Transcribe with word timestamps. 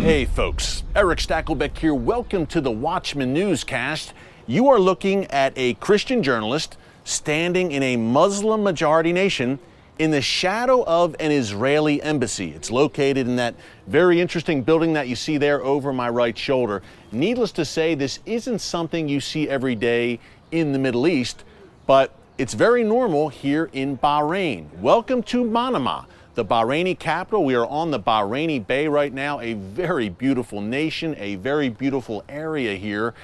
Hey 0.00 0.24
folks, 0.24 0.82
Erick 0.96 1.18
Stakelbeck 1.18 1.76
here. 1.76 1.94
Welcome 1.94 2.46
to 2.46 2.62
the 2.62 2.70
Watchman 2.70 3.34
Newscast. 3.34 4.14
You 4.46 4.70
are 4.70 4.78
looking 4.78 5.26
at 5.26 5.52
a 5.56 5.74
Christian 5.74 6.22
journalist 6.22 6.78
standing 7.04 7.70
in 7.70 7.82
a 7.82 7.98
Muslim 7.98 8.62
majority 8.62 9.12
nation 9.12 9.58
in 9.98 10.10
the 10.10 10.22
shadow 10.22 10.86
of 10.86 11.14
an 11.20 11.30
Israeli 11.30 12.02
embassy. 12.02 12.52
It's 12.52 12.70
located 12.70 13.28
in 13.28 13.36
that 13.36 13.54
very 13.88 14.22
interesting 14.22 14.62
building 14.62 14.94
that 14.94 15.06
you 15.06 15.16
see 15.16 15.36
there 15.36 15.62
over 15.62 15.92
my 15.92 16.08
right 16.08 16.36
shoulder. 16.36 16.80
Needless 17.12 17.52
to 17.52 17.66
say, 17.66 17.94
this 17.94 18.20
isn't 18.24 18.60
something 18.60 19.06
you 19.06 19.20
see 19.20 19.50
every 19.50 19.74
day 19.74 20.18
in 20.50 20.72
the 20.72 20.78
Middle 20.78 21.06
East, 21.06 21.44
but 21.86 22.14
it's 22.38 22.54
very 22.54 22.82
normal 22.82 23.28
here 23.28 23.68
in 23.74 23.98
Bahrain. 23.98 24.72
Welcome 24.78 25.22
to 25.24 25.44
Manama 25.44 26.06
the 26.34 26.44
Bahraini 26.44 26.98
capital. 26.98 27.44
We 27.44 27.54
are 27.54 27.66
on 27.66 27.90
the 27.90 28.00
Bahraini 28.00 28.64
Bay 28.64 28.88
right 28.88 29.12
now, 29.12 29.40
a 29.40 29.54
very 29.54 30.08
beautiful 30.08 30.60
nation, 30.60 31.14
a 31.18 31.36
very 31.36 31.68
beautiful 31.68 32.24
area 32.28 32.76
here. 32.76 33.14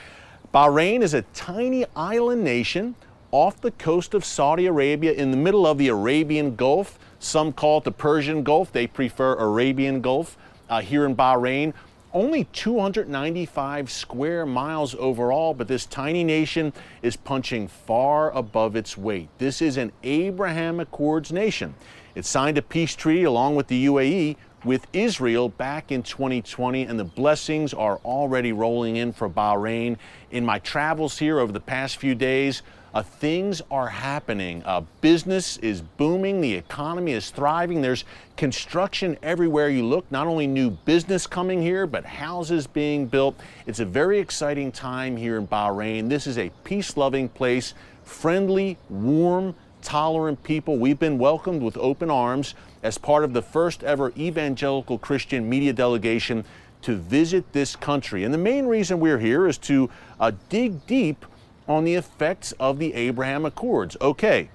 Bahrain 0.53 1.03
is 1.03 1.14
a 1.14 1.22
tiny 1.34 1.84
island 1.95 2.42
nation 2.42 2.95
off 3.30 3.61
the 3.61 3.70
coast 3.72 4.14
of 4.14 4.25
Saudi 4.25 4.67
Arabia 4.67 5.12
in 5.12 5.30
the 5.30 5.36
middle 5.36 5.67
of 5.67 5.78
the 5.78 5.89
Arabian 5.89 6.56
Gulf. 6.56 6.98
Some 7.19 7.53
call 7.53 7.78
it 7.78 7.84
the 7.84 7.92
Persian 7.92 8.42
Gulf, 8.42 8.72
they 8.72 8.86
prefer 8.86 9.34
Arabian 9.34 10.00
Gulf. 10.00 10.36
Uh, 10.69 10.80
here 10.80 11.06
in 11.06 11.14
Bahrain, 11.14 11.73
only 12.17 12.45
295 12.45 13.91
square 13.91 14.47
miles 14.47 14.95
overall, 14.95 15.53
but 15.53 15.69
this 15.69 15.84
tiny 15.84 16.25
nation 16.25 16.73
is 17.03 17.14
punching 17.14 17.69
far 17.69 18.31
above 18.31 18.75
its 18.75 18.97
weight. 18.97 19.28
This 19.36 19.61
is 19.61 19.77
an 19.77 19.92
Abraham 20.03 20.81
Accords 20.81 21.31
nation. 21.31 21.75
It 22.14 22.25
signed 22.25 22.56
a 22.56 22.62
peace 22.62 22.97
treaty 22.97 23.25
along 23.25 23.56
with 23.56 23.67
the 23.67 23.84
UAE 23.84 24.36
with 24.67 24.86
Israel 24.92 25.48
back 25.48 25.92
in 25.92 26.03
2020, 26.03 26.83
and 26.83 26.98
the 26.98 27.05
blessings 27.05 27.72
are 27.72 27.98
already 28.05 28.53
rolling 28.53 28.97
in 28.97 29.12
for 29.12 29.31
Bahrain. 29.31 29.97
In 30.33 30.45
my 30.45 30.58
travels 30.58 31.19
here 31.19 31.39
over 31.39 31.53
the 31.53 31.61
past 31.61 31.98
few 31.98 32.17
days, 32.17 32.62
uh, 32.92 33.03
things 33.03 33.62
are 33.70 33.89
happening. 33.89 34.62
Uh, 34.64 34.81
business 35.03 35.58
is 35.58 35.83
booming, 35.83 36.41
the 36.41 36.55
economy 36.55 37.12
is 37.12 37.31
thriving. 37.31 37.81
There's 37.81 38.05
construction 38.36 39.17
everywhere 39.23 39.69
you 39.69 39.84
look, 39.84 40.11
not 40.11 40.27
only 40.27 40.47
new 40.47 40.70
business 40.70 41.27
coming 41.27 41.62
here, 41.62 41.86
but 41.86 42.05
houses 42.05 42.67
being 42.67 43.06
built. 43.06 43.39
It's 43.67 43.80
a 43.80 43.84
very 43.84 44.19
exciting 44.19 44.73
time 44.73 45.17
here 45.17 45.36
in 45.36 45.47
Bahrain. 45.47 46.08
This 46.08 46.27
is 46.27 46.39
a 46.39 46.51
peace 46.64 46.97
loving 46.97 47.28
place, 47.28 47.75
friendly, 48.03 48.78
warm, 48.89 49.55
tolerant 49.82 50.42
people. 50.42 50.78
We've 50.78 50.98
been 50.98 51.19
welcomed 51.19 51.62
with 51.62 51.77
open 51.77 52.10
arms 52.10 52.55
as 52.82 52.98
part 52.98 53.24
of 53.24 53.32
the 53.32 53.42
first 53.42 53.83
ever 53.84 54.12
evangelical 54.16 54.98
Christian 54.98 55.48
media 55.48 55.72
delegation 55.72 56.44
to 56.83 56.94
visit 56.94 57.52
this 57.52 57.77
country. 57.77 58.24
And 58.24 58.33
the 58.33 58.38
main 58.38 58.66
reason 58.66 59.01
we're 59.01 59.18
here 59.18 59.46
is 59.46 59.58
to 59.58 59.90
uh, 60.20 60.33
dig 60.48 60.86
deep 60.86 61.24
on 61.68 61.84
the 61.84 61.95
effects 61.95 62.52
of 62.52 62.78
the 62.78 62.95
Abraham 62.95 63.45
Accords. 63.45 63.96
Okay, 64.01 64.48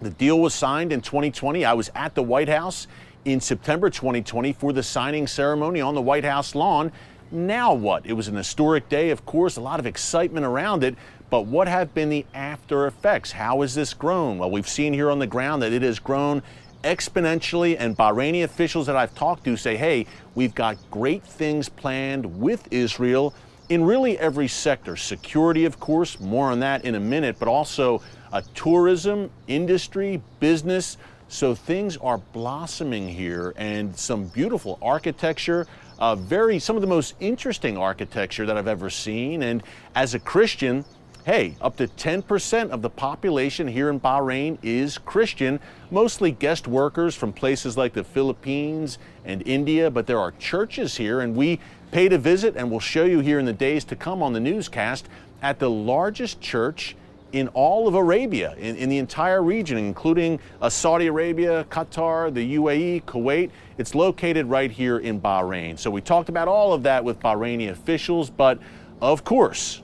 the 0.00 0.10
deal 0.10 0.38
was 0.40 0.54
signed 0.54 0.92
in 0.92 1.00
2020. 1.00 1.64
I 1.64 1.72
was 1.72 1.90
at 1.94 2.14
the 2.14 2.22
White 2.22 2.48
House 2.48 2.86
in 3.24 3.40
September 3.40 3.88
2020 3.88 4.52
for 4.52 4.72
the 4.72 4.82
signing 4.82 5.26
ceremony 5.26 5.80
on 5.80 5.94
the 5.94 6.02
White 6.02 6.24
House 6.24 6.54
lawn. 6.54 6.92
Now 7.30 7.72
what? 7.72 8.04
It 8.04 8.12
was 8.12 8.28
an 8.28 8.36
historic 8.36 8.88
day, 8.88 9.10
of 9.10 9.24
course, 9.24 9.56
a 9.56 9.60
lot 9.60 9.80
of 9.80 9.86
excitement 9.86 10.44
around 10.44 10.84
it, 10.84 10.96
but 11.32 11.46
what 11.46 11.66
have 11.66 11.94
been 11.94 12.10
the 12.10 12.26
after 12.34 12.86
effects? 12.86 13.32
How 13.32 13.62
has 13.62 13.74
this 13.74 13.94
grown? 13.94 14.36
Well, 14.36 14.50
we've 14.50 14.68
seen 14.68 14.92
here 14.92 15.10
on 15.10 15.18
the 15.18 15.26
ground 15.26 15.62
that 15.62 15.72
it 15.72 15.80
has 15.80 15.98
grown 15.98 16.42
exponentially, 16.84 17.74
and 17.78 17.96
Bahraini 17.96 18.44
officials 18.44 18.86
that 18.86 18.96
I've 18.96 19.14
talked 19.14 19.44
to 19.44 19.56
say, 19.56 19.78
hey, 19.78 20.04
we've 20.34 20.54
got 20.54 20.76
great 20.90 21.22
things 21.22 21.70
planned 21.70 22.38
with 22.38 22.70
Israel 22.70 23.32
in 23.70 23.82
really 23.82 24.18
every 24.18 24.46
sector. 24.46 24.94
Security, 24.94 25.64
of 25.64 25.80
course, 25.80 26.20
more 26.20 26.50
on 26.50 26.60
that 26.60 26.84
in 26.84 26.96
a 26.96 27.00
minute, 27.00 27.36
but 27.38 27.48
also 27.48 28.02
uh, 28.30 28.42
tourism, 28.54 29.30
industry, 29.48 30.20
business. 30.38 30.98
So 31.28 31.54
things 31.54 31.96
are 31.96 32.18
blossoming 32.18 33.08
here, 33.08 33.54
and 33.56 33.96
some 33.96 34.26
beautiful 34.26 34.78
architecture. 34.82 35.66
Uh, 35.98 36.14
very 36.14 36.58
some 36.58 36.76
of 36.76 36.82
the 36.82 36.88
most 36.88 37.14
interesting 37.20 37.78
architecture 37.78 38.44
that 38.44 38.58
I've 38.58 38.68
ever 38.68 38.90
seen. 38.90 39.44
And 39.44 39.62
as 39.94 40.12
a 40.12 40.18
Christian, 40.18 40.84
hey, 41.24 41.54
up 41.60 41.76
to 41.76 41.86
10% 41.86 42.70
of 42.70 42.82
the 42.82 42.90
population 42.90 43.68
here 43.68 43.88
in 43.88 44.00
Bahrain 44.00 44.58
is 44.60 44.98
Christian, 44.98 45.60
mostly 45.90 46.32
guest 46.32 46.66
workers 46.66 47.14
from 47.14 47.32
places 47.32 47.76
like 47.76 47.92
the 47.92 48.02
Philippines 48.02 48.98
and 49.24 49.46
India, 49.46 49.88
but 49.88 50.06
there 50.08 50.18
are 50.18 50.32
churches 50.32 50.96
here, 50.96 51.20
and 51.20 51.36
we 51.36 51.60
paid 51.92 52.12
a 52.12 52.18
visit 52.18 52.56
and 52.56 52.70
we'll 52.70 52.80
show 52.80 53.04
you 53.04 53.20
here 53.20 53.38
in 53.38 53.44
the 53.44 53.52
days 53.52 53.84
to 53.84 53.94
come 53.94 54.22
on 54.22 54.32
the 54.32 54.40
newscast 54.40 55.08
at 55.42 55.60
the 55.60 55.70
largest 55.70 56.40
church 56.40 56.96
in 57.32 57.48
all 57.48 57.86
of 57.86 57.94
Arabia, 57.94 58.54
in, 58.58 58.76
in 58.76 58.88
the 58.88 58.98
entire 58.98 59.42
region, 59.42 59.78
including 59.78 60.40
uh, 60.60 60.68
Saudi 60.68 61.06
Arabia, 61.06 61.64
Qatar, 61.70 62.34
the 62.34 62.56
UAE, 62.56 63.04
Kuwait. 63.04 63.50
It's 63.78 63.94
located 63.94 64.46
right 64.46 64.70
here 64.70 64.98
in 64.98 65.20
Bahrain. 65.20 65.78
So 65.78 65.90
we 65.90 66.00
talked 66.00 66.28
about 66.28 66.48
all 66.48 66.72
of 66.72 66.82
that 66.82 67.04
with 67.04 67.20
Bahraini 67.20 67.70
officials, 67.70 68.28
but 68.28 68.58
of 69.00 69.24
course, 69.24 69.82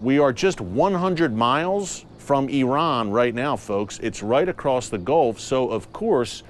we 0.00 0.18
are 0.18 0.32
just 0.32 0.60
100 0.60 1.34
miles 1.34 2.04
from 2.18 2.48
Iran 2.48 3.10
right 3.10 3.34
now, 3.34 3.56
folks. 3.56 3.98
It's 4.00 4.22
right 4.22 4.48
across 4.48 4.88
the 4.88 4.98
Gulf. 4.98 5.38
So, 5.38 5.70
of 5.70 5.92
course, 5.92 6.42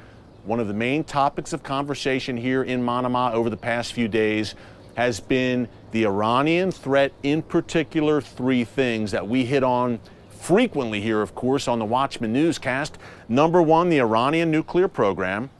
one 0.44 0.60
of 0.60 0.68
the 0.68 0.74
main 0.74 1.04
topics 1.04 1.52
of 1.52 1.62
conversation 1.62 2.36
here 2.36 2.62
in 2.62 2.82
Manama 2.82 3.32
over 3.32 3.50
the 3.50 3.56
past 3.56 3.92
few 3.92 4.08
days 4.08 4.54
has 4.96 5.18
been 5.18 5.68
the 5.90 6.04
Iranian 6.04 6.70
threat, 6.70 7.12
in 7.22 7.42
particular, 7.42 8.20
three 8.20 8.64
things 8.64 9.10
that 9.10 9.26
we 9.26 9.44
hit 9.44 9.64
on 9.64 9.98
frequently 10.30 11.00
here, 11.00 11.20
of 11.22 11.34
course, 11.34 11.66
on 11.66 11.78
the 11.78 11.84
Watchman 11.84 12.32
newscast. 12.32 12.98
Number 13.28 13.62
one, 13.62 13.88
the 13.88 13.98
Iranian 13.98 14.50
nuclear 14.50 14.88
program. 14.88 15.50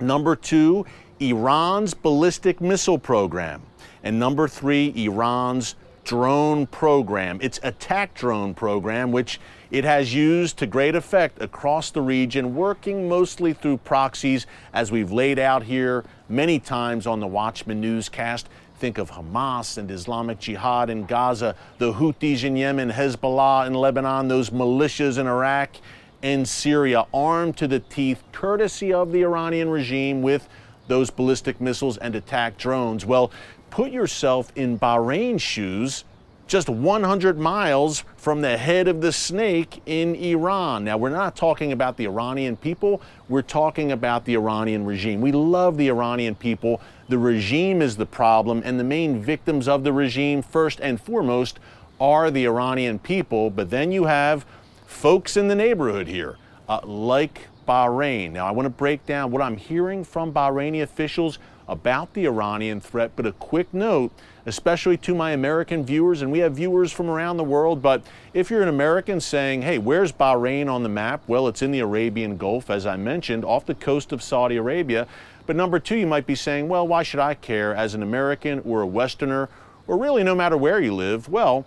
Number 0.00 0.36
two, 0.36 0.86
Iran's 1.20 1.92
ballistic 1.92 2.60
missile 2.60 2.98
program. 2.98 3.62
And 4.02 4.18
number 4.18 4.48
three, 4.48 4.92
Iran's 4.96 5.74
drone 6.04 6.66
program, 6.66 7.38
its 7.40 7.60
attack 7.62 8.14
drone 8.14 8.54
program, 8.54 9.12
which 9.12 9.40
it 9.70 9.84
has 9.84 10.14
used 10.14 10.58
to 10.58 10.66
great 10.66 10.94
effect 10.94 11.40
across 11.40 11.90
the 11.90 12.02
region, 12.02 12.54
working 12.54 13.08
mostly 13.08 13.52
through 13.52 13.78
proxies, 13.78 14.46
as 14.72 14.92
we've 14.92 15.12
laid 15.12 15.38
out 15.38 15.62
here 15.62 16.04
many 16.28 16.58
times 16.58 17.06
on 17.06 17.20
the 17.20 17.26
Watchman 17.26 17.80
newscast. 17.80 18.48
Think 18.78 18.98
of 18.98 19.12
Hamas 19.12 19.78
and 19.78 19.90
Islamic 19.90 20.40
Jihad 20.40 20.90
in 20.90 21.06
Gaza, 21.06 21.54
the 21.78 21.92
Houthis 21.92 22.42
in 22.42 22.56
Yemen, 22.56 22.90
Hezbollah 22.90 23.66
in 23.68 23.74
Lebanon, 23.74 24.28
those 24.28 24.50
militias 24.50 25.18
in 25.18 25.26
Iraq 25.26 25.76
and 26.22 26.48
Syria, 26.48 27.06
armed 27.14 27.56
to 27.58 27.68
the 27.68 27.80
teeth, 27.80 28.22
courtesy 28.32 28.92
of 28.92 29.12
the 29.12 29.22
Iranian 29.22 29.68
regime, 29.68 30.20
with 30.20 30.48
those 30.88 31.10
ballistic 31.10 31.60
missiles 31.60 31.96
and 31.98 32.14
attack 32.14 32.58
drones. 32.58 33.06
Well, 33.06 33.30
put 33.70 33.92
yourself 33.92 34.52
in 34.54 34.78
Bahrain's 34.78 35.42
shoes 35.42 36.04
just 36.46 36.68
100 36.68 37.38
miles 37.38 38.04
from 38.16 38.42
the 38.42 38.58
head 38.58 38.86
of 38.86 39.00
the 39.00 39.12
snake 39.12 39.80
in 39.86 40.14
Iran. 40.16 40.84
Now, 40.84 40.98
we're 40.98 41.08
not 41.08 41.34
talking 41.34 41.72
about 41.72 41.96
the 41.96 42.04
Iranian 42.04 42.56
people, 42.56 43.00
we're 43.28 43.40
talking 43.40 43.92
about 43.92 44.26
the 44.26 44.34
Iranian 44.34 44.84
regime. 44.84 45.22
We 45.22 45.32
love 45.32 45.78
the 45.78 45.88
Iranian 45.88 46.34
people. 46.34 46.80
The 47.08 47.16
regime 47.16 47.80
is 47.80 47.96
the 47.96 48.04
problem, 48.04 48.60
and 48.64 48.78
the 48.78 48.84
main 48.84 49.22
victims 49.22 49.66
of 49.66 49.82
the 49.82 49.92
regime, 49.92 50.42
first 50.42 50.78
and 50.80 51.00
foremost, 51.00 51.58
are 51.98 52.30
the 52.30 52.44
Iranian 52.44 52.98
people. 52.98 53.48
But 53.48 53.70
then 53.70 53.90
you 53.90 54.04
have 54.04 54.44
folks 54.86 55.36
in 55.36 55.48
the 55.48 55.54
neighborhood 55.54 56.08
here. 56.08 56.36
uh, 56.68 56.80
like 56.84 57.48
Bahrain. 57.66 58.32
Now, 58.32 58.46
I 58.46 58.50
want 58.50 58.66
to 58.66 58.70
break 58.70 59.06
down 59.06 59.30
what 59.30 59.42
I'm 59.42 59.56
hearing 59.56 60.04
from 60.04 60.32
Bahraini 60.32 60.82
officials 60.82 61.38
about 61.68 62.12
the 62.14 62.26
Iranian 62.26 62.80
threat, 62.80 63.12
but 63.16 63.24
a 63.24 63.32
quick 63.32 63.72
note, 63.72 64.12
especially 64.46 64.96
to 64.98 65.14
my 65.14 65.30
American 65.30 65.84
viewers, 65.84 66.20
and 66.20 66.32
we 66.32 66.40
have 66.40 66.56
viewers 66.56 66.92
from 66.92 67.08
around 67.08 67.36
the 67.36 67.44
world, 67.44 67.80
but 67.80 68.02
if 68.34 68.50
you're 68.50 68.62
an 68.62 68.68
American 68.68 69.20
saying, 69.20 69.62
hey, 69.62 69.78
where's 69.78 70.12
Bahrain 70.12 70.68
on 70.68 70.82
the 70.82 70.88
map? 70.88 71.22
Well, 71.26 71.46
it's 71.48 71.62
in 71.62 71.70
the 71.70 71.78
Arabian 71.78 72.36
Gulf, 72.36 72.68
as 72.68 72.84
I 72.84 72.96
mentioned, 72.96 73.44
off 73.44 73.64
the 73.64 73.74
coast 73.74 74.12
of 74.12 74.22
Saudi 74.22 74.56
Arabia. 74.56 75.06
But 75.46 75.56
number 75.56 75.78
two, 75.78 75.96
you 75.96 76.06
might 76.06 76.26
be 76.26 76.34
saying, 76.34 76.68
well, 76.68 76.86
why 76.86 77.02
should 77.02 77.20
I 77.20 77.34
care 77.34 77.74
as 77.74 77.94
an 77.94 78.02
American 78.02 78.60
or 78.60 78.82
a 78.82 78.86
Westerner, 78.86 79.48
or 79.86 79.96
really 79.96 80.24
no 80.24 80.34
matter 80.34 80.56
where 80.56 80.80
you 80.80 80.94
live? 80.94 81.28
Well, 81.28 81.64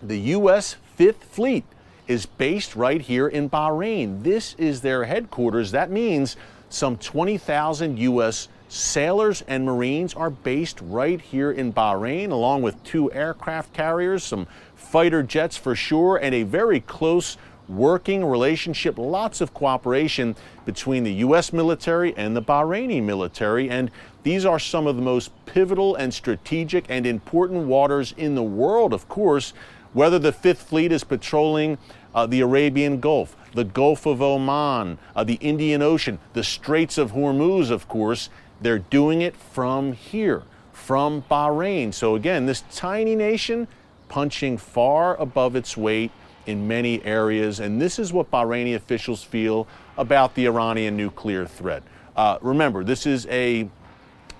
the 0.00 0.18
U.S. 0.20 0.76
Fifth 0.94 1.24
Fleet 1.24 1.64
is 2.08 2.26
based 2.26 2.74
right 2.74 3.02
here 3.02 3.28
in 3.28 3.48
Bahrain. 3.48 4.22
This 4.22 4.54
is 4.58 4.80
their 4.80 5.04
headquarters. 5.04 5.70
That 5.70 5.90
means 5.90 6.36
some 6.70 6.96
20,000 6.96 7.98
U.S. 7.98 8.48
sailors 8.68 9.44
and 9.46 9.64
Marines 9.64 10.14
are 10.14 10.30
based 10.30 10.80
right 10.80 11.20
here 11.20 11.52
in 11.52 11.72
Bahrain, 11.72 12.30
along 12.30 12.62
with 12.62 12.82
two 12.82 13.12
aircraft 13.12 13.72
carriers, 13.74 14.24
some 14.24 14.46
fighter 14.74 15.22
jets 15.22 15.56
for 15.56 15.76
sure, 15.76 16.16
and 16.16 16.34
a 16.34 16.42
very 16.42 16.80
close 16.80 17.36
working 17.68 18.24
relationship, 18.24 18.96
lots 18.96 19.42
of 19.42 19.52
cooperation 19.52 20.34
between 20.64 21.04
the 21.04 21.12
U.S. 21.14 21.52
military 21.52 22.16
and 22.16 22.34
the 22.34 22.42
Bahraini 22.42 23.02
military. 23.02 23.68
And 23.68 23.90
these 24.22 24.46
are 24.46 24.58
some 24.58 24.86
of 24.86 24.96
the 24.96 25.02
most 25.02 25.30
pivotal 25.44 25.94
and 25.94 26.12
strategic 26.12 26.86
and 26.88 27.06
important 27.06 27.66
waters 27.66 28.14
in 28.16 28.34
the 28.34 28.42
world, 28.42 28.94
of 28.94 29.08
course, 29.08 29.52
whether 29.92 30.18
the 30.18 30.32
Fifth 30.32 30.62
Fleet 30.62 30.92
is 30.92 31.04
patrolling 31.04 31.78
uh, 32.14 32.26
the 32.26 32.40
Arabian 32.40 33.00
Gulf, 33.00 33.36
the 33.54 33.64
Gulf 33.64 34.06
of 34.06 34.20
Oman, 34.20 34.98
uh, 35.14 35.24
the 35.24 35.34
Indian 35.34 35.82
Ocean, 35.82 36.18
the 36.32 36.44
Straits 36.44 36.98
of 36.98 37.12
Hormuz, 37.12 37.70
of 37.70 37.88
course. 37.88 38.30
They're 38.60 38.78
doing 38.78 39.20
it 39.22 39.36
from 39.36 39.92
here, 39.92 40.42
from 40.72 41.22
Bahrain. 41.30 41.94
So, 41.94 42.16
again, 42.16 42.46
this 42.46 42.64
tiny 42.72 43.14
nation 43.14 43.68
punching 44.08 44.58
far 44.58 45.16
above 45.20 45.54
its 45.54 45.76
weight 45.76 46.10
in 46.46 46.66
many 46.66 47.04
areas. 47.04 47.60
And 47.60 47.80
this 47.80 47.98
is 47.98 48.12
what 48.12 48.30
Bahraini 48.30 48.74
officials 48.74 49.22
feel 49.22 49.68
about 49.96 50.34
the 50.34 50.46
Iranian 50.46 50.96
nuclear 50.96 51.46
threat. 51.46 51.82
Uh, 52.16 52.38
remember, 52.40 52.82
this 52.82 53.06
is 53.06 53.26
a 53.26 53.68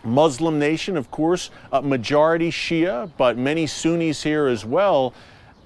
Muslim 0.03 0.59
nation, 0.59 0.97
of 0.97 1.11
course, 1.11 1.51
majority 1.83 2.51
Shia, 2.51 3.11
but 3.17 3.37
many 3.37 3.67
Sunnis 3.67 4.23
here 4.23 4.47
as 4.47 4.65
well. 4.65 5.13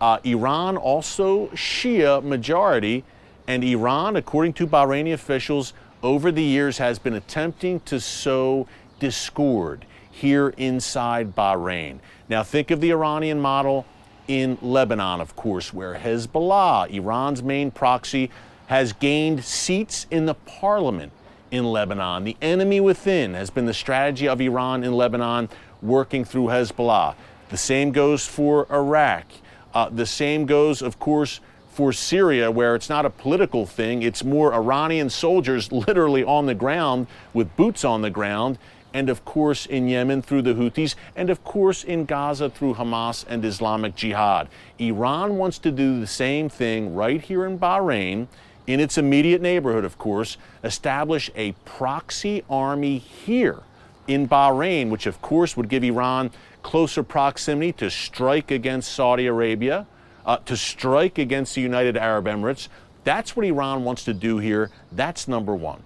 Uh, 0.03 0.19
Iran 0.25 0.77
also 0.77 1.47
Shia 1.51 2.25
majority, 2.25 3.05
and 3.47 3.63
Iran, 3.63 4.17
according 4.17 4.53
to 4.55 4.67
Bahraini 4.67 5.13
officials, 5.13 5.75
over 6.03 6.33
the 6.33 6.43
years 6.43 6.79
has 6.79 6.99
been 6.99 7.15
attempting 7.15 7.79
to 7.83 8.01
sow 8.01 8.67
discord 8.99 9.87
here 10.11 10.49
inside 10.57 11.37
Bahrain. 11.37 12.01
Now, 12.29 12.43
think 12.43 12.73
of 12.73 12.81
the 12.81 12.91
Iranian 12.91 13.41
model 13.41 13.87
in 14.27 14.59
Lebanon, 14.61 15.21
of 15.21 15.37
course, 15.37 15.73
where 15.73 15.95
Hezbollah, 15.95 16.91
Iran's 16.91 17.41
main 17.41 17.71
proxy, 17.71 18.29
has 18.67 18.93
gained 18.93 19.45
seats 19.45 20.09
in 20.11 20.27
the 20.27 20.35
parliament 20.35 21.13
in 21.53 21.65
Lebanon. 21.65 22.25
The 22.25 22.37
enemy 22.43 22.81
within 22.81 23.35
has 23.35 23.51
been 23.51 23.67
the 23.67 23.75
strategy 23.75 24.27
of 24.27 24.41
Iran 24.41 24.83
in 24.83 24.95
Lebanon, 24.95 25.49
working 25.81 26.25
through 26.25 26.47
Hezbollah. 26.47 27.15
The 27.51 27.57
same 27.57 27.93
goes 27.93 28.27
for 28.27 28.67
Iraq. 28.69 29.27
Uh, 29.75 29.89
the 29.89 30.07
same 30.07 30.47
goes, 30.47 30.83
of 30.83 30.99
course, 30.99 31.41
for 31.73 31.93
Syria, 31.93 32.51
where 32.51 32.75
it's 32.75 32.91
not 32.91 33.07
a 33.07 33.11
political 33.11 33.65
thing, 33.65 34.03
it's 34.03 34.23
more 34.23 34.53
Iranian 34.53 35.09
soldiers 35.09 35.73
literally 35.73 36.23
on 36.23 36.47
the 36.47 36.55
ground 36.55 37.07
with 37.33 37.57
boots 37.57 37.85
on 37.85 38.03
the 38.03 38.11
ground. 38.11 38.59
And 38.95 39.09
of 39.09 39.25
course, 39.25 39.65
in 39.65 39.89
Yemen 39.89 40.21
through 40.21 40.43
the 40.43 40.53
Houthis, 40.53 40.97
and 41.17 41.31
of 41.31 41.43
course, 41.45 41.83
in 41.83 42.05
Gaza 42.05 42.51
through 42.51 42.75
Hamas 42.75 43.25
and 43.27 43.43
Islamic 43.43 43.95
Jihad. 43.97 44.49
Iran 44.79 45.39
wants 45.39 45.59
to 45.61 45.71
do 45.71 45.99
the 45.99 46.07
same 46.07 46.51
thing 46.51 46.95
right 46.95 47.23
here 47.23 47.47
in 47.47 47.59
Bahrain, 47.59 48.27
in 48.67 48.81
its 48.81 48.99
immediate 48.99 49.41
neighborhood, 49.41 49.87
of 49.87 49.97
course, 49.97 50.37
establish 50.63 51.31
a 51.35 51.53
proxy 51.65 52.45
army 52.51 52.99
here 52.99 53.63
in 54.07 54.29
Bahrain, 54.29 54.91
which 54.91 55.07
of 55.07 55.21
course 55.23 55.57
would 55.57 55.69
give 55.69 55.85
Iran 55.85 56.31
closer 56.63 57.03
proximity 57.03 57.73
to 57.73 57.91
strike 57.91 58.51
against 58.51 58.93
Saudi 58.93 59.27
Arabia, 59.27 59.87
uh, 60.25 60.37
to 60.39 60.57
strike 60.57 61.19
against 61.19 61.55
the 61.55 61.61
United 61.61 61.97
Arab 61.97 62.27
Emirates. 62.27 62.69
That's 63.05 63.37
what 63.37 63.45
Iran 63.47 63.85
wants 63.85 64.05
to 64.05 64.15
do 64.15 64.39
here. 64.39 64.71
That's 64.93 65.27
number 65.27 65.55
one. 65.55 65.83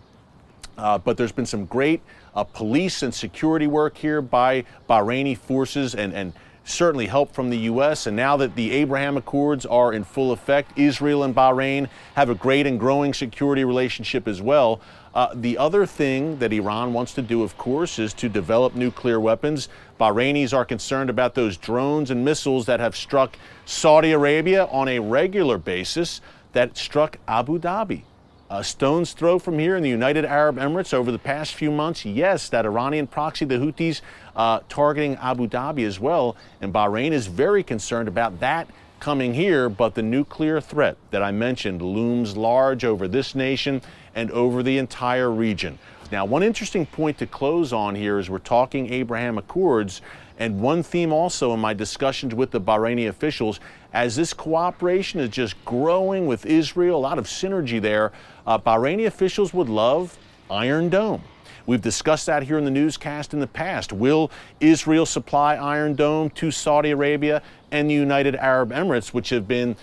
Uh, 0.77 0.99
but 0.99 1.17
there's 1.17 1.33
been 1.33 1.47
some 1.47 1.65
great 1.65 2.03
uh, 2.35 2.45
police 2.45 3.03
and 3.03 3.15
security 3.15 3.67
work 3.67 3.97
here 3.97 4.21
by 4.21 4.65
Bahraini 4.89 5.37
forces 5.37 5.95
and, 5.95 6.13
and 6.13 6.35
certainly 6.67 7.07
help 7.07 7.33
from 7.33 7.49
the 7.49 7.59
U.S. 7.59 8.07
And 8.07 8.17
now 8.17 8.37
that 8.37 8.57
the 8.57 8.73
Abraham 8.73 9.17
Accords 9.17 9.65
are 9.65 9.93
in 9.93 10.05
full 10.05 10.33
effect, 10.33 10.77
Israel 10.77 11.23
and 11.23 11.35
Bahrain 11.35 11.89
have 12.15 12.29
a 12.29 12.35
great 12.35 12.67
and 12.67 12.79
growing 12.79 13.15
security 13.15 13.65
relationship 13.65 14.29
as 14.29 14.43
well. 14.43 14.81
Uh, 15.15 15.33
the 15.35 15.57
other 15.57 15.87
thing 15.87 16.39
that 16.41 16.53
Iran 16.53 16.93
wants 16.93 17.15
to 17.15 17.23
do, 17.23 17.43
of 17.43 17.57
course, 17.57 17.99
is 17.99 18.13
to 18.15 18.29
develop 18.29 18.75
nuclear 18.75 19.19
weapons. 19.19 19.69
Bahrainis 19.99 20.53
are 20.53 20.65
concerned 20.65 21.09
about 21.09 21.35
those 21.35 21.57
drones 21.57 22.11
and 22.11 22.23
missiles 22.25 22.67
that 22.67 22.81
have 22.81 22.95
struck 22.95 23.39
Saudi 23.65 24.13
Arabia 24.13 24.67
on 24.67 24.89
a 24.89 24.99
regular 24.99 25.57
basis, 25.57 26.21
that 26.53 26.77
struck 26.77 27.19
Abu 27.29 27.59
Dhabi. 27.59 28.03
A 28.49 28.63
stone's 28.63 29.13
throw 29.13 29.41
from 29.41 29.59
here 29.59 29.75
in 29.75 29.83
the 29.83 29.89
United 29.89 30.25
Arab 30.25 30.57
Emirates 30.57 30.95
over 30.95 31.11
the 31.11 31.19
past 31.19 31.55
few 31.55 31.73
months. 31.73 32.05
Yes, 32.05 32.49
that 32.51 32.65
Iranian 32.65 33.09
proxy, 33.09 33.45
the 33.45 33.57
Houthis, 33.57 34.03
uh, 34.37 34.61
targeting 34.69 35.17
Abu 35.17 35.49
Dhabi 35.49 35.85
as 35.85 35.99
well. 35.99 36.37
And 36.61 36.73
Bahrain 36.73 37.11
is 37.11 37.27
very 37.27 37.65
concerned 37.65 38.07
about 38.07 38.39
that 38.39 38.69
coming 39.01 39.35
here, 39.35 39.69
but 39.69 39.97
the 39.97 40.03
nuclear 40.03 40.61
threat 40.61 40.97
that 41.11 41.25
I 41.25 41.33
mentioned 41.33 41.83
looms 41.83 42.37
large 42.37 42.85
over 42.85 43.09
this 43.09 43.35
nation 43.35 43.83
and 44.15 44.31
over 44.31 44.63
the 44.63 44.79
entire 44.79 45.31
region. 45.31 45.81
Now, 46.13 46.25
one 46.25 46.45
interesting 46.45 46.87
point 46.87 47.19
to 47.19 47.27
close 47.27 47.73
on 47.73 47.97
here 47.97 48.21
is 48.21 48.31
we're 48.31 48.39
talking 48.39 48.93
Abraham 48.93 49.39
Accords, 49.39 50.03
and 50.39 50.61
one 50.61 50.83
theme 50.83 51.13
also 51.13 51.55
in 51.55 51.61
my 51.61 51.73
discussions 51.73 52.35
with 52.35 52.51
the 52.51 52.61
Bahraini 52.61 53.09
officials, 53.09 53.61
as 53.93 54.17
this 54.17 54.35
cooperation 54.35 55.21
is 55.21 55.31
just 55.31 55.63
growing 55.65 56.27
with 56.27 56.45
Israel, 56.45 56.99
a 56.99 57.01
lot 57.01 57.19
of 57.19 57.27
synergy 57.27 57.81
there, 57.81 58.13
uh, 58.47 58.59
Bahraini 58.59 59.07
officials 59.07 59.55
would 59.55 59.69
love 59.69 60.19
Iron 60.51 60.89
Dome. 60.91 61.23
We've 61.67 61.81
discussed 61.81 62.27
that 62.27 62.45
here 62.45 62.59
in 62.59 62.65
the 62.65 62.71
newscast 62.71 63.35
in 63.35 63.41
the 63.41 63.47
past. 63.47 63.93
Will 63.93 64.31
Israel 64.61 65.05
supply 65.07 65.57
Iron 65.57 65.95
Dome 65.95 66.31
to 66.31 66.51
Saudi 66.51 66.93
Arabia 66.93 67.43
and 67.73 67.91
the 67.91 67.95
United 67.95 68.37
Arab 68.37 68.71
Emirates, 68.71 69.09
which 69.09 69.31
have 69.31 69.49
been, 69.49 69.75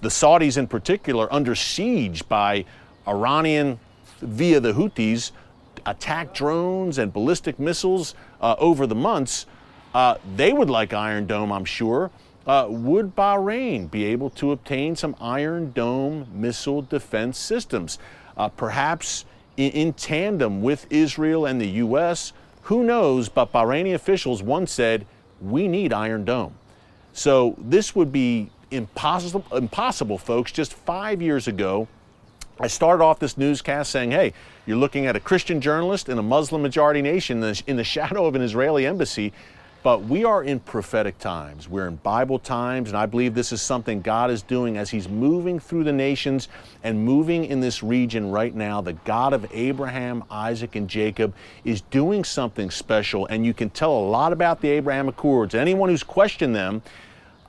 the 0.00 0.08
Saudis 0.08 0.56
in 0.56 0.68
particular, 0.68 1.32
under 1.32 1.56
siege 1.56 2.28
by 2.28 2.64
Iranian 3.08 3.80
via 4.20 4.60
the 4.60 4.72
Houthis, 4.74 5.32
attack 5.84 6.32
drones 6.32 6.98
and 6.98 7.12
ballistic 7.12 7.58
missiles 7.58 8.14
uh, 8.40 8.54
over 8.58 8.86
the 8.86 8.94
months? 8.94 9.46
Uh, 9.94 10.16
they 10.36 10.52
would 10.52 10.70
like 10.70 10.92
Iron 10.92 11.26
Dome, 11.26 11.52
I'm 11.52 11.64
sure. 11.64 12.10
Uh, 12.46 12.66
would 12.68 13.14
Bahrain 13.14 13.90
be 13.90 14.04
able 14.04 14.30
to 14.30 14.52
obtain 14.52 14.96
some 14.96 15.14
Iron 15.20 15.70
Dome 15.72 16.26
missile 16.32 16.82
defense 16.82 17.38
systems? 17.38 17.98
Uh, 18.36 18.48
perhaps 18.48 19.24
in, 19.56 19.70
in 19.72 19.92
tandem 19.92 20.62
with 20.62 20.86
Israel 20.90 21.46
and 21.46 21.60
the 21.60 21.68
U.S. 21.68 22.32
Who 22.62 22.82
knows? 22.82 23.28
But 23.28 23.52
Bahraini 23.52 23.94
officials 23.94 24.42
once 24.42 24.72
said, 24.72 25.06
we 25.40 25.68
need 25.68 25.92
Iron 25.92 26.24
Dome. 26.24 26.54
So 27.12 27.54
this 27.58 27.94
would 27.94 28.12
be 28.12 28.50
impossible, 28.70 29.44
impossible, 29.52 30.18
folks. 30.18 30.50
Just 30.50 30.72
five 30.72 31.20
years 31.20 31.46
ago, 31.46 31.86
I 32.58 32.66
started 32.66 33.02
off 33.02 33.18
this 33.18 33.36
newscast 33.36 33.90
saying, 33.90 34.12
hey, 34.12 34.32
you're 34.66 34.76
looking 34.76 35.06
at 35.06 35.16
a 35.16 35.20
Christian 35.20 35.60
journalist 35.60 36.08
in 36.08 36.18
a 36.18 36.22
Muslim 36.22 36.62
majority 36.62 37.02
nation 37.02 37.42
in 37.66 37.76
the 37.76 37.84
shadow 37.84 38.26
of 38.26 38.34
an 38.34 38.42
Israeli 38.42 38.86
embassy. 38.86 39.32
But 39.82 40.04
we 40.04 40.24
are 40.24 40.44
in 40.44 40.60
prophetic 40.60 41.18
times. 41.18 41.68
We're 41.68 41.88
in 41.88 41.96
Bible 41.96 42.38
times, 42.38 42.88
and 42.88 42.96
I 42.96 43.06
believe 43.06 43.34
this 43.34 43.50
is 43.50 43.60
something 43.60 44.00
God 44.00 44.30
is 44.30 44.42
doing 44.42 44.76
as 44.76 44.90
He's 44.90 45.08
moving 45.08 45.58
through 45.58 45.82
the 45.82 45.92
nations 45.92 46.48
and 46.84 47.04
moving 47.04 47.44
in 47.46 47.58
this 47.58 47.82
region 47.82 48.30
right 48.30 48.54
now. 48.54 48.80
The 48.80 48.92
God 48.92 49.32
of 49.32 49.44
Abraham, 49.52 50.22
Isaac, 50.30 50.76
and 50.76 50.88
Jacob 50.88 51.34
is 51.64 51.80
doing 51.80 52.22
something 52.22 52.70
special, 52.70 53.26
and 53.26 53.44
you 53.44 53.52
can 53.52 53.70
tell 53.70 53.92
a 53.92 54.06
lot 54.06 54.32
about 54.32 54.60
the 54.60 54.68
Abraham 54.68 55.08
Accords. 55.08 55.52
Anyone 55.52 55.88
who's 55.88 56.04
questioned 56.04 56.54
them, 56.54 56.82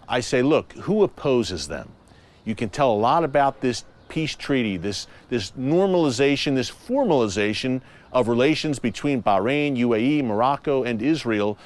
I 0.10 0.20
say, 0.20 0.42
look, 0.42 0.74
who 0.74 1.04
opposes 1.04 1.68
them? 1.68 1.90
You 2.46 2.56
can 2.56 2.70
tell 2.70 2.92
a 2.92 2.98
lot 2.98 3.24
about 3.24 3.62
this 3.62 3.86
peace 4.10 4.36
treaty, 4.36 4.78
this, 4.78 5.06
this 5.30 5.52
normalization, 5.52 6.56
this 6.56 6.72
formalization 6.72 7.82
of 8.12 8.28
relations 8.28 8.80
between 8.80 9.22
Bahrain, 9.22 9.78
UAE, 9.78 10.24
Morocco, 10.24 10.84
and 10.84 11.00
Israel 11.00 11.60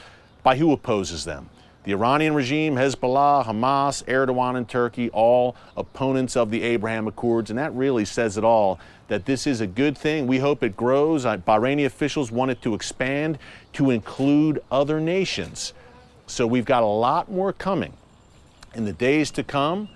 by 0.48 0.56
who 0.56 0.72
opposes 0.72 1.26
them. 1.26 1.50
The 1.84 1.92
Iranian 1.92 2.34
regime, 2.34 2.76
Hezbollah, 2.76 3.44
Hamas, 3.44 4.02
Erdogan, 4.06 4.56
and 4.56 4.66
Turkey, 4.66 5.10
all 5.10 5.58
opponents 5.76 6.38
of 6.38 6.52
the 6.52 6.64
Abraham 6.64 7.06
Accords, 7.06 7.50
and 7.50 7.60
that 7.60 7.74
really 7.74 8.06
says 8.06 8.38
it 8.38 8.46
all 8.46 8.80
that 9.10 9.26
this 9.26 9.46
is 9.46 9.60
a 9.60 9.68
good 9.68 9.98
thing. 9.98 10.26
We 10.26 10.40
hope 10.40 10.64
it 10.64 10.78
grows. 10.78 11.26
Uh, 11.26 11.36
Bahraini 11.36 11.86
officials 11.86 12.32
want 12.32 12.50
it 12.50 12.62
to 12.62 12.74
expand 12.76 13.40
to 13.74 13.90
include 13.90 14.64
other 14.72 15.02
nations. 15.02 15.74
So 16.28 16.48
we've 16.48 16.64
got 16.64 16.82
a 16.82 16.86
lot 16.86 17.30
more 17.30 17.52
coming. 17.52 17.92
In 18.74 18.86
the 18.86 18.94
days 18.94 19.32
to 19.32 19.44
come, 19.44 19.90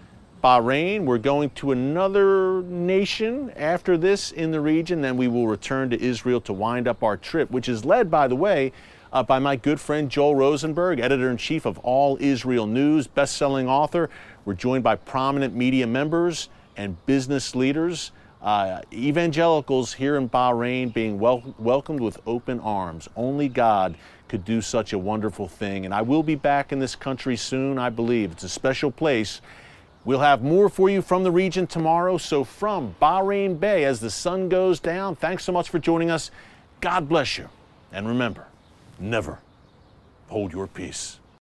Bahrain, 0.44 1.06
we're 1.06 1.18
going 1.18 1.52
to 1.52 1.72
another 1.72 2.62
nation 2.64 3.52
after 3.56 3.96
this 3.96 4.34
in 4.34 4.52
the 4.52 4.60
region. 4.60 5.00
Then 5.00 5.16
we 5.16 5.30
will 5.30 5.48
return 5.48 5.90
to 5.92 6.02
Israel 6.02 6.42
to 6.42 6.52
wind 6.52 6.90
up 6.90 7.04
our 7.04 7.16
trip, 7.16 7.52
which 7.52 7.70
is 7.70 7.86
led, 7.86 8.12
by 8.12 8.28
the 8.28 8.36
way, 8.36 8.74
uh, 9.14 9.24
by 9.24 9.40
my 9.40 9.56
good 9.56 9.80
friend 9.80 10.10
Joel 10.10 10.36
Rosenberg, 10.36 11.00
editor 11.00 11.30
in 11.30 11.38
chief 11.38 11.66
of 11.66 11.78
All 11.80 12.18
Israel 12.20 12.68
News, 12.68 13.08
best 13.08 13.36
selling 13.38 13.68
author. 13.68 14.10
We're 14.46 14.54
joined 14.54 14.84
by 14.84 14.96
prominent 14.96 15.56
media 15.56 15.88
members 15.88 16.50
and 16.78 17.04
business 17.06 17.56
leaders. 17.56 18.12
Uh, 18.42 18.82
evangelicals 18.92 19.94
here 19.94 20.16
in 20.18 20.28
Bahrain 20.28 20.92
being 20.92 21.20
wel- 21.20 21.54
welcomed 21.60 22.00
with 22.00 22.20
open 22.26 22.60
arms. 22.60 23.08
Only 23.16 23.48
God 23.48 23.96
could 24.28 24.44
do 24.46 24.62
such 24.62 24.94
a 24.94 24.98
wonderful 24.98 25.48
thing. 25.48 25.86
And 25.86 25.94
I 25.94 26.02
will 26.02 26.24
be 26.24 26.36
back 26.36 26.72
in 26.72 26.80
this 26.80 26.96
country 26.96 27.36
soon, 27.36 27.78
I 27.78 27.90
believe. 27.90 28.32
It's 28.32 28.44
a 28.44 28.50
special 28.50 28.90
place. 28.90 29.42
We'll 30.06 30.22
have 30.22 30.42
more 30.42 30.70
for 30.70 30.90
you 30.90 31.04
from 31.04 31.24
the 31.24 31.32
region 31.32 31.68
tomorrow. 31.68 32.18
So, 32.18 32.44
from 32.44 32.96
Bahrain 33.00 33.60
Bay, 33.60 33.84
as 33.84 34.00
the 34.00 34.10
sun 34.10 34.50
goes 34.50 34.80
down, 34.80 35.16
thanks 35.16 35.44
so 35.44 35.52
much 35.52 35.70
for 35.70 35.78
joining 35.78 36.10
us. 36.10 36.32
God 36.80 37.08
bless 37.08 37.38
you. 37.38 37.50
And 37.92 38.08
remember, 38.08 38.48
never 39.02 39.40
hold 40.28 40.54
your 40.54 40.68
peace. 40.68 41.21